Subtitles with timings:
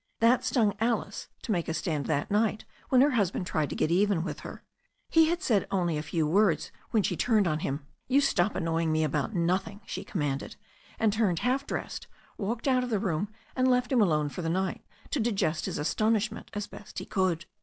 [0.19, 3.91] That stung Alice to make a stand that night when her husband tried to get
[3.91, 4.63] even with her.
[5.11, 7.85] He had said only a few words when she turned on him.
[8.07, 10.55] "You stop annoying me about nothing," she commanded,
[10.97, 14.41] and turning half dressed, she walked out of the room and left him alone for
[14.41, 17.45] the night, to digest his astonishment as best he could.